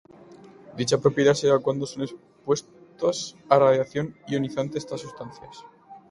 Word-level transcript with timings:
Dicha 0.75 0.97
propiedad 0.97 1.35
se 1.35 1.45
da 1.47 1.59
cuando 1.59 1.85
son 1.85 2.01
expuestas 2.01 3.35
a 3.47 3.59
radiación 3.59 4.17
ionizante 4.25 4.79
estas 4.79 5.01
sustancias. 5.01 5.63